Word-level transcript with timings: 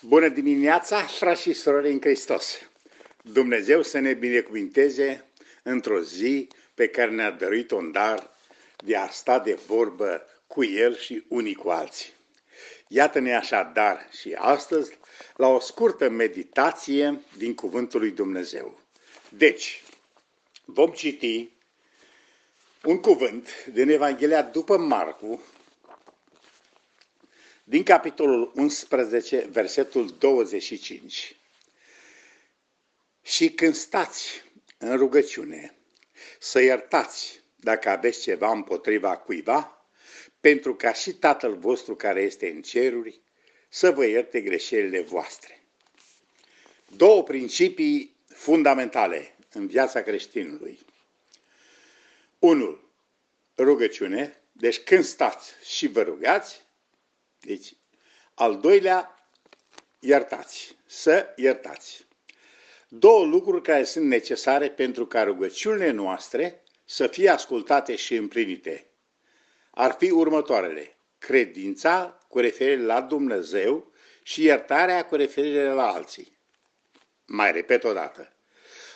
Bună 0.00 0.28
dimineața, 0.28 1.02
frați 1.02 1.42
și 1.42 1.52
surori 1.52 1.90
în 1.90 2.00
Hristos! 2.00 2.58
Dumnezeu 3.22 3.82
să 3.82 3.98
ne 3.98 4.14
binecuvinteze 4.14 5.24
într-o 5.62 6.00
zi 6.00 6.48
pe 6.74 6.88
care 6.88 7.10
ne-a 7.10 7.30
dăruit 7.30 7.70
un 7.70 7.92
dar 7.92 8.30
de 8.84 8.96
a 8.96 9.08
sta 9.08 9.38
de 9.38 9.58
vorbă 9.66 10.26
cu 10.46 10.64
El 10.64 10.96
și 10.96 11.24
unii 11.28 11.54
cu 11.54 11.68
alții. 11.68 12.12
Iată-ne 12.88 13.36
așadar 13.36 14.08
și 14.20 14.32
astăzi 14.32 14.98
la 15.36 15.46
o 15.48 15.60
scurtă 15.60 16.08
meditație 16.08 17.20
din 17.36 17.54
Cuvântul 17.54 18.00
lui 18.00 18.10
Dumnezeu. 18.10 18.80
Deci, 19.28 19.82
vom 20.64 20.90
citi 20.90 21.50
un 22.84 23.00
cuvânt 23.00 23.64
din 23.72 23.88
Evanghelia 23.88 24.42
după 24.42 24.76
Marcu, 24.76 25.42
din 27.68 27.82
capitolul 27.82 28.52
11, 28.54 29.48
versetul 29.50 30.16
25. 30.18 31.36
Și 33.22 33.50
când 33.50 33.74
stați 33.74 34.44
în 34.78 34.96
rugăciune, 34.96 35.74
să 36.38 36.60
iertați 36.60 37.40
dacă 37.56 37.88
aveți 37.88 38.22
ceva 38.22 38.50
împotriva 38.50 39.16
cuiva, 39.16 39.88
pentru 40.40 40.74
ca 40.74 40.92
și 40.92 41.12
Tatăl 41.12 41.56
vostru 41.56 41.96
care 41.96 42.22
este 42.22 42.50
în 42.50 42.62
ceruri 42.62 43.20
să 43.68 43.90
vă 43.90 44.06
ierte 44.06 44.40
greșelile 44.40 45.00
voastre. 45.00 45.62
Două 46.96 47.22
principii 47.22 48.16
fundamentale 48.28 49.36
în 49.52 49.66
viața 49.66 50.02
creștinului. 50.02 50.78
Unul, 52.38 52.90
rugăciune, 53.56 54.40
deci 54.52 54.78
când 54.78 55.04
stați 55.04 55.52
și 55.64 55.86
vă 55.86 56.02
rugați, 56.02 56.66
deci, 57.40 57.76
al 58.34 58.60
doilea, 58.60 59.28
iertați, 59.98 60.76
să 60.86 61.32
iertați. 61.36 62.06
Două 62.88 63.24
lucruri 63.24 63.62
care 63.62 63.84
sunt 63.84 64.06
necesare 64.06 64.70
pentru 64.70 65.06
ca 65.06 65.22
rugăciunile 65.22 65.90
noastre 65.90 66.62
să 66.84 67.06
fie 67.06 67.28
ascultate 67.28 67.96
și 67.96 68.14
împlinite. 68.14 68.86
Ar 69.70 69.96
fi 69.98 70.10
următoarele. 70.10 70.96
Credința 71.18 72.18
cu 72.28 72.38
referire 72.38 72.82
la 72.82 73.00
Dumnezeu 73.00 73.92
și 74.22 74.42
iertarea 74.42 75.04
cu 75.04 75.14
referire 75.14 75.68
la 75.68 75.92
alții. 75.92 76.38
Mai 77.26 77.52
repet 77.52 77.84
o 77.84 77.92
dată. 77.92 78.32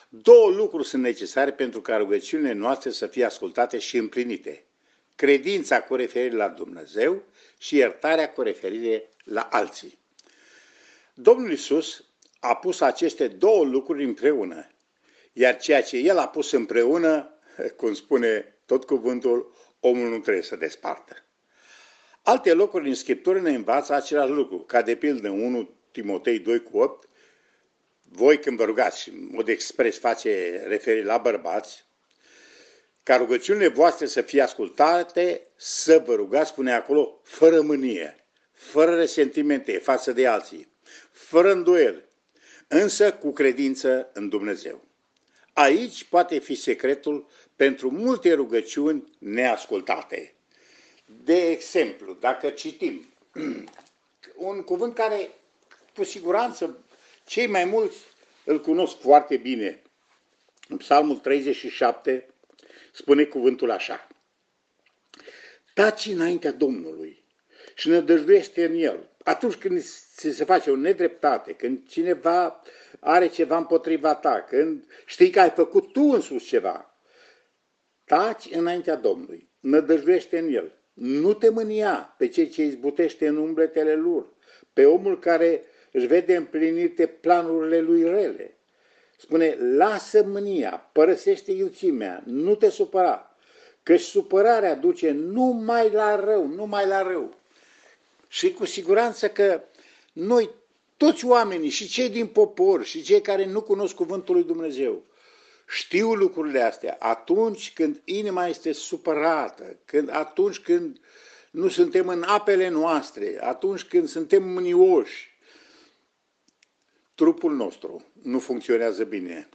Două 0.08 0.50
lucruri 0.50 0.86
sunt 0.86 1.02
necesare 1.02 1.52
pentru 1.52 1.80
ca 1.80 1.96
rugăciunile 1.96 2.52
noastre 2.52 2.90
să 2.90 3.06
fie 3.06 3.24
ascultate 3.24 3.78
și 3.78 3.96
împlinite. 3.96 4.66
Credința 5.14 5.82
cu 5.82 5.94
referire 5.94 6.36
la 6.36 6.48
Dumnezeu 6.48 7.22
și 7.58 7.76
iertarea 7.76 8.32
cu 8.32 8.42
referire 8.42 9.08
la 9.24 9.40
alții. 9.40 9.98
Domnul 11.14 11.52
Isus 11.52 12.04
a 12.40 12.56
pus 12.56 12.80
aceste 12.80 13.28
două 13.28 13.64
lucruri 13.64 14.04
împreună, 14.04 14.66
iar 15.32 15.56
ceea 15.56 15.82
ce 15.82 15.96
El 15.96 16.18
a 16.18 16.28
pus 16.28 16.50
împreună, 16.50 17.38
cum 17.76 17.94
spune 17.94 18.56
tot 18.66 18.84
cuvântul, 18.84 19.54
omul 19.80 20.08
nu 20.08 20.18
trebuie 20.18 20.42
să 20.42 20.56
despartă. 20.56 21.16
Alte 22.22 22.52
locuri 22.52 22.84
din 22.84 22.94
Scriptură 22.94 23.40
ne 23.40 23.54
învață 23.54 23.94
același 23.94 24.30
lucru, 24.30 24.58
ca 24.58 24.82
de 24.82 24.96
pildă 24.96 25.28
în 25.28 25.40
1 25.40 25.70
Timotei 25.90 26.38
2 26.38 26.62
cu 26.62 26.78
8, 26.78 27.08
voi 28.02 28.38
când 28.38 28.56
vă 28.56 28.64
rugați, 28.64 29.08
în 29.08 29.28
mod 29.32 29.48
expres 29.48 29.98
face 29.98 30.62
referire 30.66 31.04
la 31.04 31.18
bărbați, 31.18 31.84
ca 33.02 33.16
rugăciunile 33.16 33.68
voastre 33.68 34.06
să 34.06 34.22
fie 34.22 34.42
ascultate, 34.42 35.40
să 35.56 36.02
vă 36.06 36.14
rugați, 36.14 36.50
spune 36.50 36.72
acolo, 36.72 37.20
fără 37.22 37.60
mânie, 37.60 38.26
fără 38.52 38.94
resentimente 38.94 39.78
față 39.78 40.12
de 40.12 40.26
alții, 40.26 40.68
fără 41.10 41.52
îndoiel, 41.52 42.08
însă 42.68 43.12
cu 43.12 43.32
credință 43.32 44.10
în 44.12 44.28
Dumnezeu. 44.28 44.84
Aici 45.52 46.04
poate 46.04 46.38
fi 46.38 46.54
secretul 46.54 47.28
pentru 47.56 47.90
multe 47.90 48.32
rugăciuni 48.32 49.10
neascultate. 49.18 50.34
De 51.04 51.50
exemplu, 51.50 52.16
dacă 52.20 52.50
citim 52.50 53.08
un 54.36 54.62
cuvânt 54.62 54.94
care, 54.94 55.30
cu 55.96 56.04
siguranță, 56.04 56.84
cei 57.24 57.46
mai 57.46 57.64
mulți 57.64 57.96
îl 58.44 58.60
cunosc 58.60 59.00
foarte 59.00 59.36
bine, 59.36 59.82
în 60.68 60.76
Psalmul 60.76 61.16
37, 61.16 62.26
spune 62.92 63.24
cuvântul 63.24 63.70
așa. 63.70 64.08
Taci 65.74 66.06
înaintea 66.06 66.52
Domnului 66.52 67.24
și 67.74 67.88
ne 67.88 68.00
dăjduiește 68.00 68.64
în 68.64 68.74
El. 68.74 69.10
Atunci 69.24 69.54
când 69.54 69.82
se 69.82 70.44
face 70.44 70.70
o 70.70 70.76
nedreptate, 70.76 71.52
când 71.52 71.88
cineva 71.88 72.62
are 73.00 73.28
ceva 73.28 73.56
împotriva 73.56 74.14
ta, 74.14 74.42
când 74.42 74.84
știi 75.06 75.30
că 75.30 75.40
ai 75.40 75.50
făcut 75.50 75.92
tu 75.92 76.02
însuși 76.02 76.46
ceva, 76.46 76.98
taci 78.04 78.48
înaintea 78.50 78.94
Domnului, 78.94 79.48
nădăjduiește 79.60 80.38
în 80.38 80.54
El. 80.54 80.72
Nu 80.92 81.34
te 81.34 81.48
mânia 81.48 82.14
pe 82.18 82.28
cei 82.28 82.48
ce 82.48 82.62
izbutește 82.62 83.26
în 83.26 83.36
umbletele 83.36 83.94
lor, 83.94 84.32
pe 84.72 84.84
omul 84.84 85.18
care 85.18 85.62
își 85.92 86.06
vede 86.06 86.36
împlinite 86.36 87.06
planurile 87.06 87.80
lui 87.80 88.02
rele. 88.02 88.56
Spune, 89.22 89.56
lasă 89.76 90.22
mânia, 90.22 90.88
părăsește 90.92 91.52
iuțimea, 91.52 92.22
nu 92.26 92.54
te 92.54 92.70
supăra, 92.70 93.36
că 93.82 93.96
supărarea 93.96 94.74
duce 94.74 95.10
numai 95.10 95.90
la 95.90 96.24
rău, 96.24 96.46
numai 96.46 96.86
la 96.86 97.02
rău. 97.02 97.34
Și 98.28 98.52
cu 98.52 98.64
siguranță 98.64 99.28
că 99.28 99.62
noi, 100.12 100.50
toți 100.96 101.26
oamenii, 101.26 101.68
și 101.68 101.88
cei 101.88 102.08
din 102.08 102.26
popor, 102.26 102.84
și 102.84 103.02
cei 103.02 103.20
care 103.20 103.46
nu 103.46 103.60
cunosc 103.60 103.94
cuvântul 103.94 104.34
lui 104.34 104.44
Dumnezeu, 104.44 105.02
știu 105.68 106.14
lucrurile 106.14 106.62
astea 106.62 106.96
atunci 106.98 107.72
când 107.72 108.00
inima 108.04 108.46
este 108.46 108.72
supărată, 108.72 109.76
când, 109.84 110.08
atunci 110.12 110.58
când 110.58 111.00
nu 111.50 111.68
suntem 111.68 112.08
în 112.08 112.22
apele 112.22 112.68
noastre, 112.68 113.38
atunci 113.40 113.84
când 113.84 114.08
suntem 114.08 114.42
mânioși, 114.42 115.31
trupul 117.14 117.54
nostru 117.54 118.12
nu 118.22 118.38
funcționează 118.38 119.04
bine. 119.04 119.48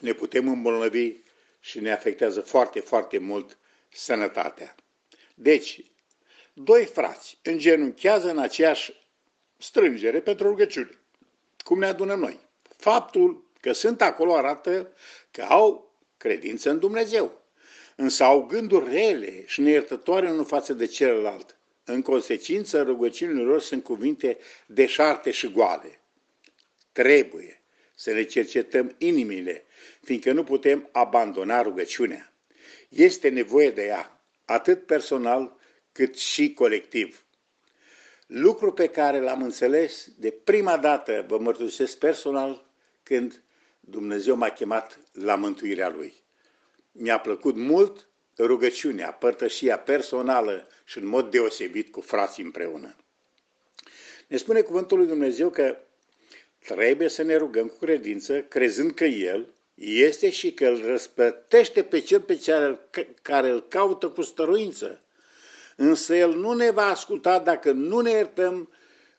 Ne 0.00 0.12
putem 0.12 0.48
îmbolnăvi 0.48 1.16
și 1.60 1.80
ne 1.80 1.92
afectează 1.92 2.40
foarte, 2.40 2.80
foarte 2.80 3.18
mult 3.18 3.58
sănătatea. 3.88 4.74
Deci, 5.34 5.92
doi 6.52 6.84
frați 6.84 7.38
îngenunchează 7.42 8.30
în 8.30 8.38
aceeași 8.38 9.06
strângere 9.58 10.20
pentru 10.20 10.46
rugăciune, 10.46 10.98
cum 11.64 11.78
ne 11.78 11.86
adunăm 11.86 12.18
noi. 12.18 12.40
Faptul 12.76 13.44
că 13.60 13.72
sunt 13.72 14.02
acolo 14.02 14.34
arată 14.34 14.92
că 15.30 15.42
au 15.42 15.94
credință 16.16 16.70
în 16.70 16.78
Dumnezeu, 16.78 17.42
însă 17.96 18.24
au 18.24 18.42
gânduri 18.42 18.90
rele 18.92 19.46
și 19.46 19.60
neiertătoare 19.60 20.28
în 20.28 20.44
față 20.44 20.72
de 20.72 20.86
celălalt. 20.86 21.56
În 21.84 22.02
consecință, 22.02 22.82
rugăciunile 22.82 23.42
lor 23.42 23.60
sunt 23.60 23.84
cuvinte 23.84 24.38
deșarte 24.66 25.30
și 25.30 25.52
goale. 25.52 26.01
Trebuie 26.92 27.62
să 27.94 28.12
ne 28.12 28.22
cercetăm 28.22 28.94
inimile, 28.98 29.64
fiindcă 30.02 30.32
nu 30.32 30.44
putem 30.44 30.88
abandona 30.92 31.62
rugăciunea. 31.62 32.32
Este 32.88 33.28
nevoie 33.28 33.70
de 33.70 33.84
ea, 33.84 34.20
atât 34.44 34.86
personal 34.86 35.56
cât 35.92 36.16
și 36.16 36.52
colectiv. 36.52 37.24
Lucru 38.26 38.72
pe 38.72 38.86
care 38.86 39.20
l-am 39.20 39.42
înțeles 39.42 40.08
de 40.18 40.30
prima 40.30 40.76
dată, 40.76 41.24
vă 41.28 41.38
mărturisesc 41.38 41.98
personal, 41.98 42.66
când 43.02 43.42
Dumnezeu 43.80 44.36
m-a 44.36 44.48
chemat 44.48 45.00
la 45.12 45.34
mântuirea 45.34 45.88
Lui. 45.88 46.14
Mi-a 46.92 47.18
plăcut 47.18 47.56
mult 47.56 48.08
rugăciunea, 48.38 49.12
părtășia 49.12 49.78
personală 49.78 50.68
și 50.84 50.98
în 50.98 51.06
mod 51.06 51.30
deosebit 51.30 51.92
cu 51.92 52.00
frații 52.00 52.44
împreună. 52.44 52.96
Ne 54.26 54.36
spune 54.36 54.60
cuvântul 54.60 54.98
lui 54.98 55.06
Dumnezeu 55.06 55.50
că 55.50 55.78
trebuie 56.64 57.08
să 57.08 57.22
ne 57.22 57.36
rugăm 57.36 57.66
cu 57.66 57.78
credință, 57.78 58.40
crezând 58.40 58.94
că 58.94 59.04
El 59.04 59.46
este 59.74 60.30
și 60.30 60.52
că 60.52 60.66
îl 60.66 60.86
răspătește 60.86 61.82
pe 61.82 62.00
cel 62.00 62.20
pe 62.20 62.40
care 63.22 63.48
îl 63.48 63.68
caută 63.68 64.08
cu 64.08 64.22
stăruință. 64.22 65.00
Însă 65.76 66.14
El 66.14 66.34
nu 66.34 66.52
ne 66.52 66.70
va 66.70 66.86
asculta 66.86 67.38
dacă 67.38 67.70
nu 67.72 68.00
ne 68.00 68.10
iertăm 68.10 68.70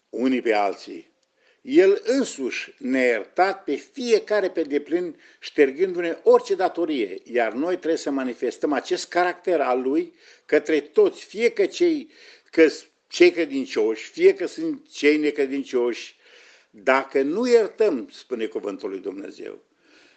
unii 0.10 0.42
pe 0.42 0.54
alții. 0.54 1.12
El 1.62 2.02
însuși 2.06 2.74
ne-a 2.78 3.06
iertat 3.06 3.64
pe 3.64 3.76
fiecare 3.76 4.50
pe 4.50 4.62
deplin, 4.62 5.20
ștergându-ne 5.40 6.18
orice 6.24 6.56
datorie, 6.56 7.22
iar 7.24 7.54
noi 7.54 7.76
trebuie 7.76 7.98
să 7.98 8.10
manifestăm 8.10 8.74
acest 8.74 9.08
caracter 9.08 9.62
al 9.62 9.82
Lui 9.82 10.14
către 10.46 10.80
toți, 10.80 11.26
fie 11.26 11.50
că 11.50 11.66
cei, 11.66 12.10
că 12.52 12.68
cei 13.08 13.32
credincioși, 13.32 14.10
fie 14.10 14.34
că 14.34 14.46
sunt 14.46 14.92
cei 14.92 15.18
necredincioși, 15.18 16.16
dacă 16.76 17.22
nu 17.22 17.48
iertăm, 17.48 18.08
spune 18.12 18.46
cuvântul 18.46 18.90
lui 18.90 19.00
Dumnezeu, 19.00 19.60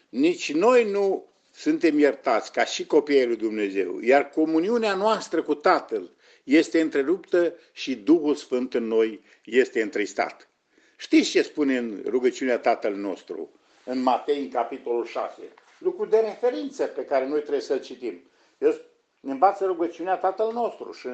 nici 0.08 0.53
noi 0.53 0.91
nu 0.91 1.26
suntem 1.53 1.99
iertați 1.99 2.53
ca 2.53 2.64
și 2.64 2.87
copiii 2.87 3.26
lui 3.26 3.37
Dumnezeu, 3.37 4.00
iar 4.00 4.31
comuniunea 4.31 4.94
noastră 4.94 5.43
cu 5.43 5.55
Tatăl 5.55 6.11
este 6.44 6.81
întreruptă 6.81 7.55
și 7.73 7.97
Duhul 7.97 8.35
Sfânt 8.35 8.75
în 8.75 8.87
noi 8.87 9.20
este 9.44 9.82
întristat. 9.82 10.49
Știți 10.97 11.31
ce 11.31 11.43
spune 11.43 11.76
în 11.76 12.03
rugăciunea 12.06 12.58
Tatăl 12.58 12.94
nostru, 12.94 13.50
în 13.85 14.03
Matei, 14.03 14.43
în 14.43 14.50
capitolul 14.50 15.06
6? 15.06 15.41
Lucru 15.79 16.06
de 16.06 16.19
referință 16.19 16.85
pe 16.85 17.05
care 17.05 17.26
noi 17.26 17.41
trebuie 17.41 17.61
să-l 17.61 17.81
citim. 17.81 18.20
El 18.58 18.85
ne 19.20 19.32
învață 19.32 19.64
rugăciunea 19.64 20.17
Tatăl 20.17 20.53
nostru 20.53 20.93
și 20.93 21.08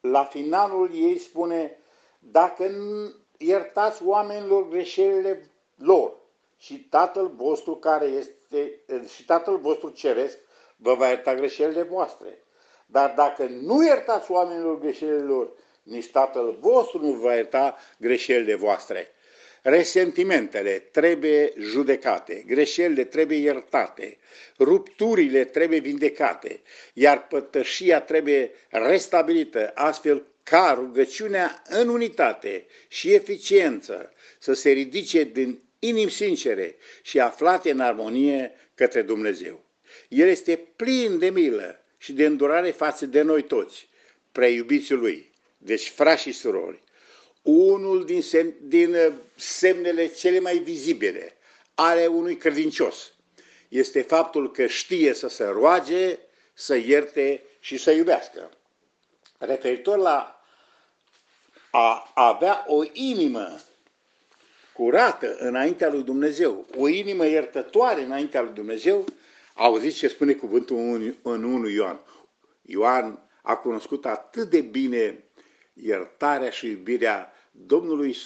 la 0.00 0.24
finalul 0.24 0.90
ei 0.94 1.18
spune, 1.18 1.78
dacă 2.18 2.70
iertați 3.42 4.02
oamenilor 4.04 4.68
greșelile 4.68 5.50
lor 5.76 6.14
și 6.58 6.74
Tatăl 6.90 7.28
vostru 7.36 7.76
care 7.76 8.06
este, 8.06 8.80
și 9.14 9.24
Tatăl 9.24 9.58
vostru 9.58 9.88
ceresc 9.88 10.38
vă 10.76 10.94
va 10.94 11.08
ierta 11.08 11.34
greșelile 11.34 11.82
voastre. 11.82 12.38
Dar 12.86 13.12
dacă 13.16 13.44
nu 13.44 13.84
iertați 13.84 14.30
oamenilor 14.30 14.78
greșelile 14.78 15.22
lor, 15.22 15.50
nici 15.82 16.10
Tatăl 16.10 16.56
vostru 16.60 16.98
nu 16.98 17.12
va 17.12 17.34
ierta 17.34 17.76
greșelile 17.98 18.54
voastre. 18.54 19.08
Resentimentele 19.62 20.78
trebuie 20.78 21.52
judecate, 21.58 22.44
greșelile 22.46 23.04
trebuie 23.04 23.38
iertate, 23.38 24.18
rupturile 24.58 25.44
trebuie 25.44 25.78
vindecate, 25.78 26.60
iar 26.94 27.26
pătășia 27.26 28.00
trebuie 28.00 28.50
restabilită, 28.70 29.70
astfel 29.74 30.26
ca 30.42 30.72
rugăciunea 30.76 31.62
în 31.68 31.88
unitate 31.88 32.66
și 32.88 33.12
eficiență 33.12 34.12
să 34.38 34.52
se 34.52 34.70
ridice 34.70 35.24
din 35.24 35.62
inimi 35.78 36.10
sincere 36.10 36.76
și 37.02 37.20
aflate 37.20 37.70
în 37.70 37.80
armonie 37.80 38.52
către 38.74 39.02
Dumnezeu. 39.02 39.64
El 40.08 40.28
este 40.28 40.56
plin 40.76 41.18
de 41.18 41.30
milă 41.30 41.84
și 41.98 42.12
de 42.12 42.24
îndurare 42.24 42.70
față 42.70 43.06
de 43.06 43.22
noi 43.22 43.42
toți, 43.42 43.88
preiubiții 44.32 44.94
Lui. 44.94 45.30
Deci, 45.58 45.88
frați 45.88 46.22
și 46.22 46.32
surori, 46.32 46.82
unul 47.42 48.04
din, 48.04 48.22
sem- 48.22 48.56
din 48.60 48.94
uh, 48.94 49.12
semnele 49.36 50.06
cele 50.06 50.38
mai 50.40 50.58
vizibile 50.58 51.36
ale 51.74 52.06
unui 52.06 52.36
credincios 52.36 53.12
este 53.68 54.02
faptul 54.02 54.50
că 54.50 54.66
știe 54.66 55.12
să 55.12 55.28
se 55.28 55.44
roage, 55.44 56.18
să 56.54 56.76
ierte 56.76 57.42
și 57.60 57.76
să 57.76 57.90
iubească. 57.90 58.50
Referitor 59.44 59.98
la 59.98 60.40
a 61.70 62.10
avea 62.14 62.64
o 62.66 62.82
inimă 62.92 63.56
curată 64.72 65.36
înaintea 65.38 65.90
lui 65.90 66.02
Dumnezeu, 66.02 66.66
o 66.76 66.88
inimă 66.88 67.26
iertătoare 67.26 68.02
înaintea 68.02 68.42
lui 68.42 68.52
Dumnezeu, 68.52 69.04
auziți 69.54 69.96
ce 69.96 70.08
spune 70.08 70.32
cuvântul 70.32 70.76
în 71.22 71.44
1 71.44 71.68
Ioan. 71.68 72.00
Ioan 72.62 73.28
a 73.42 73.56
cunoscut 73.56 74.06
atât 74.06 74.50
de 74.50 74.60
bine 74.60 75.24
iertarea 75.72 76.50
și 76.50 76.66
iubirea 76.66 77.32
Domnului 77.50 78.16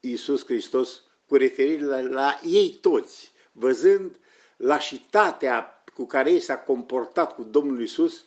Isus 0.00 0.44
Hristos 0.44 1.02
cu 1.26 1.36
referire 1.36 1.84
la, 1.84 2.00
la 2.00 2.40
ei 2.44 2.78
toți, 2.80 3.32
văzând 3.52 4.18
lașitatea 4.56 5.84
cu 5.94 6.06
care 6.06 6.30
ei 6.30 6.40
s-a 6.40 6.58
comportat 6.58 7.34
cu 7.34 7.42
Domnul 7.42 7.82
Isus 7.82 8.24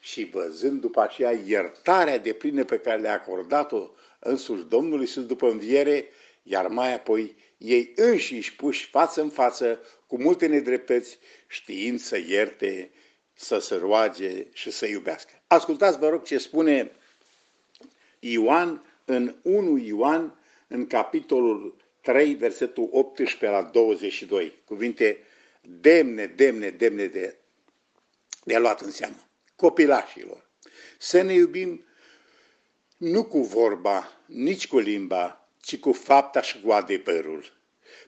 și 0.00 0.24
văzând 0.24 0.80
după 0.80 1.00
aceea 1.00 1.32
iertarea 1.46 2.18
de 2.18 2.32
plină 2.32 2.64
pe 2.64 2.78
care 2.78 3.00
le-a 3.00 3.12
acordat-o 3.12 3.90
însuși 4.18 4.64
Domnul 4.64 5.02
Isus 5.02 5.26
după 5.26 5.50
înviere, 5.50 6.08
iar 6.42 6.66
mai 6.66 6.94
apoi 6.94 7.36
ei 7.58 7.92
înșiși 7.96 8.56
puși 8.56 8.88
față 8.88 9.20
în 9.20 9.28
față 9.28 9.80
cu 10.06 10.20
multe 10.20 10.46
nedreptăți, 10.46 11.18
știind 11.46 12.00
să 12.00 12.18
ierte, 12.18 12.90
să 13.34 13.58
se 13.58 13.74
roage 13.74 14.46
și 14.52 14.70
să 14.70 14.86
iubească. 14.86 15.32
Ascultați, 15.46 15.98
vă 15.98 16.08
rog, 16.08 16.22
ce 16.22 16.38
spune 16.38 16.92
Ioan 18.18 18.84
în 19.04 19.36
1 19.42 19.78
Ioan, 19.78 20.38
în 20.68 20.86
capitolul 20.86 21.76
3, 22.00 22.34
versetul 22.34 22.88
18 22.92 23.46
la 23.46 23.62
22. 23.62 24.62
Cuvinte 24.64 25.18
demne, 25.60 26.26
demne, 26.26 26.70
demne 26.70 27.06
de, 27.06 27.36
de 28.44 28.58
luat 28.58 28.80
în 28.80 28.90
seamă. 28.90 29.29
Copilașilor, 29.60 30.50
să 30.98 31.22
ne 31.22 31.32
iubim 31.32 31.84
nu 32.96 33.24
cu 33.24 33.40
vorba, 33.40 34.12
nici 34.26 34.68
cu 34.68 34.78
limba, 34.78 35.48
ci 35.60 35.78
cu 35.78 35.92
fapta 35.92 36.42
și 36.42 36.60
cu 36.60 36.70
adevărul. 36.70 37.52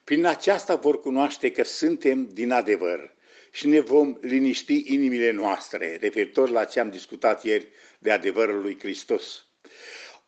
Prin 0.05 0.25
aceasta 0.25 0.75
vor 0.75 1.01
cunoaște 1.01 1.51
că 1.51 1.65
suntem 1.65 2.29
din 2.33 2.51
adevăr 2.51 3.15
și 3.51 3.67
ne 3.67 3.81
vom 3.81 4.19
liniști 4.21 4.95
inimile 4.95 5.31
noastre, 5.31 5.97
referitor 6.01 6.49
la 6.49 6.65
ce 6.65 6.81
am 6.81 6.91
discutat 6.91 7.45
ieri 7.45 7.69
de 7.99 8.11
adevărul 8.11 8.61
lui 8.61 8.79
Hristos. 8.79 9.47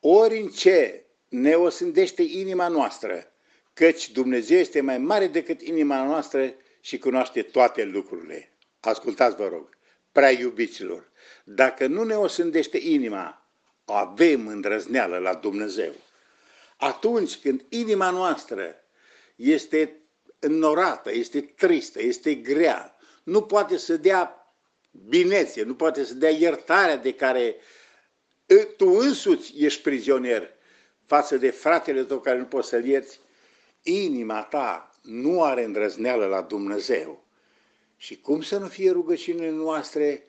Ori 0.01 0.39
în 0.39 0.49
ce 0.49 1.05
ne 1.29 1.55
osândește 1.55 2.23
inima 2.23 2.69
noastră, 2.69 3.33
căci 3.75 4.11
Dumnezeu 4.11 4.59
este 4.59 4.81
mai 4.81 4.99
mare 4.99 5.27
decât 5.27 5.63
inima 5.63 6.05
noastră 6.05 6.55
și 6.81 6.99
cunoaște 6.99 7.43
toate 7.43 7.85
lucrurile. 7.85 8.53
Ascultați, 8.81 9.37
vă 9.37 9.49
rog, 9.49 9.69
prea 10.13 10.31
iubiților, 10.31 11.13
dacă 11.45 11.87
nu 11.87 12.03
ne 12.03 12.15
osândește 12.15 12.79
inima, 12.79 13.49
avem 13.85 14.47
îndrăzneală 14.47 15.19
la 15.19 15.35
Dumnezeu. 15.35 15.93
Atunci 16.77 17.37
când 17.37 17.65
inima 17.69 18.11
noastră 18.11 18.75
este 19.37 20.01
înnorată, 20.39 21.13
este 21.13 21.41
tristă, 21.41 22.03
este 22.03 22.35
grea, 22.35 22.97
nu 23.23 23.43
poate 23.43 23.77
să 23.77 23.97
dea 23.97 24.55
binețe, 24.91 25.63
nu 25.63 25.75
poate 25.75 26.05
să 26.05 26.15
dea 26.15 26.31
iertarea 26.31 26.97
de 26.97 27.15
care 27.15 27.57
tu 28.77 28.87
însuți 28.89 29.53
ești 29.57 29.83
prizonier 29.83 30.51
față 31.07 31.37
de 31.37 31.51
fratele 31.51 32.05
tău 32.05 32.21
care 32.21 32.39
nu 32.39 32.45
poți 32.45 32.69
să-l 32.69 32.85
ierți, 32.85 33.21
inima 33.83 34.43
ta 34.43 34.91
nu 35.03 35.43
are 35.43 35.65
îndrăzneală 35.65 36.27
la 36.27 36.43
Dumnezeu. 36.43 37.25
Și 37.97 38.21
cum 38.21 38.43
să 38.43 38.59
nu 38.59 38.67
fie 38.67 38.91
rugăciunile 38.91 39.51
noastre, 39.51 40.27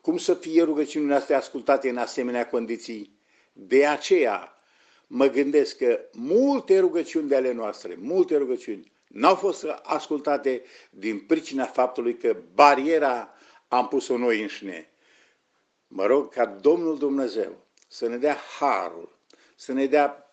cum 0.00 0.16
să 0.16 0.34
fie 0.34 0.62
rugăciunile 0.62 1.10
noastre 1.10 1.34
ascultate 1.34 1.88
în 1.88 1.96
asemenea 1.96 2.48
condiții? 2.48 3.18
De 3.52 3.86
aceea 3.86 4.54
mă 5.06 5.26
gândesc 5.26 5.76
că 5.76 6.00
multe 6.12 6.78
rugăciuni 6.78 7.28
de 7.28 7.36
ale 7.36 7.52
noastre, 7.52 7.96
multe 7.98 8.36
rugăciuni, 8.36 8.92
n-au 9.08 9.34
fost 9.34 9.64
ascultate 9.82 10.62
din 10.90 11.20
pricina 11.20 11.64
faptului 11.64 12.16
că 12.16 12.36
bariera 12.54 13.34
am 13.68 13.88
pus-o 13.88 14.16
noi 14.16 14.40
înșine. 14.40 14.88
Mă 15.86 16.06
rog 16.06 16.32
ca 16.32 16.46
Domnul 16.46 16.98
Dumnezeu 16.98 17.66
să 17.88 18.08
ne 18.08 18.16
dea 18.16 18.36
harul, 18.58 19.18
să 19.54 19.72
ne 19.72 19.86
dea 19.86 20.30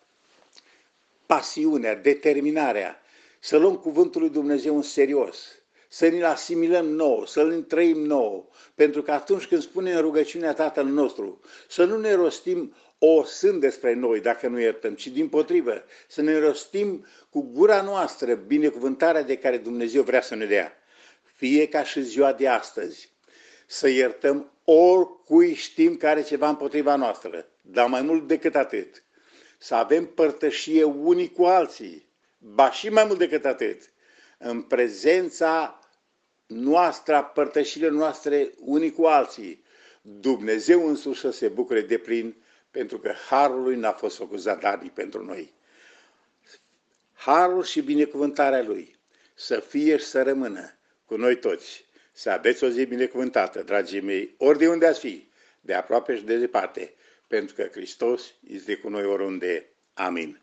pasiunea, 1.26 1.94
determinarea, 1.94 3.00
să 3.40 3.56
luăm 3.56 3.76
cuvântul 3.76 4.20
lui 4.20 4.30
Dumnezeu 4.30 4.76
în 4.76 4.82
serios, 4.82 5.61
să 5.92 6.08
ne-l 6.08 6.24
asimilăm 6.24 6.86
nou, 6.86 7.26
să-l 7.26 7.50
întrăim 7.50 7.98
nou, 7.98 8.52
pentru 8.74 9.02
că 9.02 9.12
atunci 9.12 9.46
când 9.46 9.62
spunem 9.62 10.00
rugăciunea 10.00 10.54
Tatăl 10.54 10.84
nostru, 10.84 11.40
să 11.68 11.84
nu 11.84 11.96
ne 11.96 12.12
rostim 12.12 12.74
o 12.98 13.24
sân 13.24 13.58
despre 13.58 13.94
noi 13.94 14.20
dacă 14.20 14.48
nu 14.48 14.60
iertăm, 14.60 14.94
ci 14.94 15.06
din 15.06 15.28
potrivă, 15.28 15.84
să 16.08 16.22
ne 16.22 16.38
rostim 16.38 17.06
cu 17.30 17.50
gura 17.52 17.82
noastră 17.82 18.34
binecuvântarea 18.34 19.22
de 19.22 19.36
care 19.36 19.56
Dumnezeu 19.56 20.02
vrea 20.02 20.20
să 20.20 20.34
ne 20.34 20.44
dea. 20.44 20.72
Fie 21.22 21.68
ca 21.68 21.84
și 21.84 22.02
ziua 22.02 22.32
de 22.32 22.48
astăzi, 22.48 23.12
să 23.66 23.88
iertăm 23.88 24.52
oricui 24.64 25.54
știm 25.54 25.96
care 25.96 26.12
are 26.18 26.28
ceva 26.28 26.48
împotriva 26.48 26.96
noastră, 26.96 27.48
dar 27.60 27.88
mai 27.88 28.02
mult 28.02 28.26
decât 28.26 28.54
atât, 28.54 29.04
să 29.58 29.74
avem 29.74 30.06
părtășie 30.06 30.84
unii 30.84 31.32
cu 31.32 31.44
alții, 31.44 32.08
ba 32.38 32.70
și 32.70 32.88
mai 32.88 33.04
mult 33.04 33.18
decât 33.18 33.44
atât, 33.44 33.92
în 34.38 34.62
prezența 34.62 35.76
noastră, 36.52 37.30
părtășile 37.34 37.88
noastre 37.88 38.50
unii 38.58 38.92
cu 38.92 39.04
alții, 39.04 39.62
Dumnezeu 40.02 40.88
însuși 40.88 41.20
să 41.20 41.30
se 41.30 41.48
bucure 41.48 41.80
de 41.80 41.98
plin, 41.98 42.34
pentru 42.70 42.98
că 42.98 43.12
harul 43.28 43.62
lui 43.62 43.76
n-a 43.76 43.92
fost 43.92 44.16
făcut 44.16 44.38
zadarnic 44.38 44.92
pentru 44.92 45.24
noi. 45.24 45.52
Harul 47.12 47.64
și 47.64 47.80
binecuvântarea 47.80 48.62
lui 48.62 48.96
să 49.34 49.60
fie 49.60 49.96
și 49.96 50.04
să 50.04 50.22
rămână 50.22 50.74
cu 51.06 51.16
noi 51.16 51.38
toți 51.38 51.84
să 52.12 52.30
aveți 52.30 52.64
o 52.64 52.68
zi 52.68 52.84
binecuvântată, 52.84 53.62
dragii 53.62 54.00
mei, 54.00 54.34
ori 54.38 54.58
de 54.58 54.68
unde 54.68 54.86
ați 54.86 55.00
fi, 55.00 55.28
de 55.60 55.74
aproape 55.74 56.16
și 56.16 56.22
de 56.22 56.36
departe, 56.36 56.94
pentru 57.26 57.54
că 57.54 57.68
Hristos 57.72 58.34
este 58.48 58.76
cu 58.76 58.88
noi 58.88 59.04
oriunde. 59.04 59.68
Amin. 59.94 60.41